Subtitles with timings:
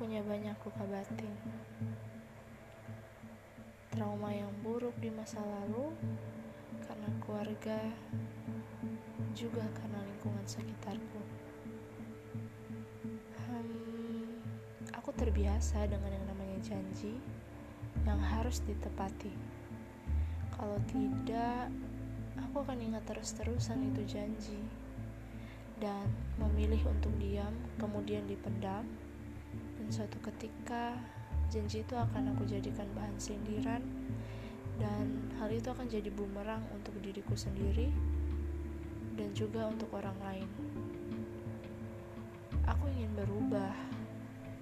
[0.00, 1.28] punya banyak luka batin,
[3.92, 5.92] trauma yang buruk di masa lalu
[6.88, 7.76] karena keluarga,
[9.36, 11.20] juga karena lingkungan sekitarku.
[13.44, 14.40] Hmm,
[14.96, 17.20] aku terbiasa dengan yang namanya janji
[18.08, 19.36] yang harus ditepati.
[20.56, 21.68] Kalau tidak,
[22.40, 24.64] aku akan ingat terus-terusan itu janji
[25.76, 26.08] dan
[26.40, 28.88] memilih untuk diam, kemudian dipendam
[29.52, 30.96] dan suatu ketika
[31.50, 33.82] janji itu akan aku jadikan bahan sindiran,
[34.78, 37.90] dan hal itu akan jadi bumerang untuk diriku sendiri
[39.18, 40.48] dan juga untuk orang lain.
[42.70, 43.74] Aku ingin berubah,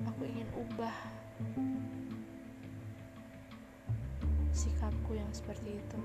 [0.08, 0.96] aku ingin ubah
[4.50, 6.00] sikapku yang seperti itu.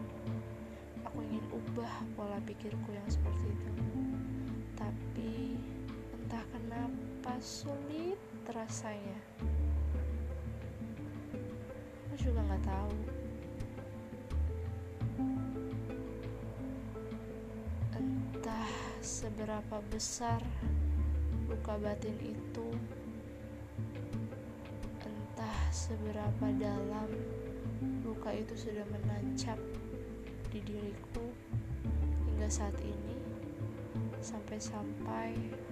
[1.07, 3.73] Aku ingin ubah pola pikirku yang seperti itu
[4.83, 5.55] tapi
[6.11, 8.19] entah kenapa sulit
[8.51, 9.19] rasanya.
[12.09, 12.95] Aku juga nggak tahu.
[17.95, 20.43] Entah seberapa besar
[21.47, 22.67] luka batin itu,
[24.99, 27.07] entah seberapa dalam
[28.03, 29.59] luka itu sudah menancap
[30.51, 31.23] di diriku
[32.27, 33.17] hingga saat ini
[34.19, 35.62] sampai-sampai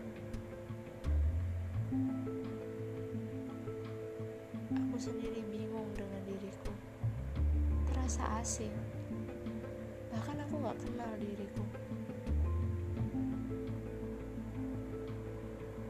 [5.02, 6.70] sendiri bingung dengan diriku.
[7.90, 8.70] Terasa asing.
[10.14, 11.66] Bahkan aku gak kenal diriku.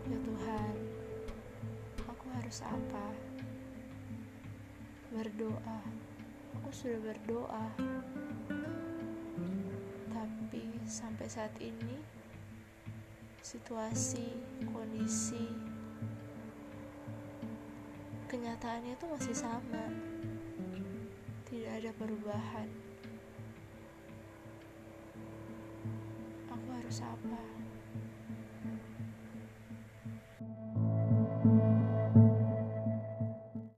[0.07, 0.75] Ya Tuhan
[2.07, 3.11] aku harus apa?
[5.11, 5.79] Berdoa.
[6.63, 7.67] Aku sudah berdoa.
[10.07, 11.99] Tapi sampai saat ini
[13.43, 14.39] situasi,
[14.71, 15.51] kondisi,
[18.51, 19.83] kenyataannya itu masih sama.
[21.47, 22.67] Tidak ada perubahan.
[26.51, 27.60] Aku harus apa?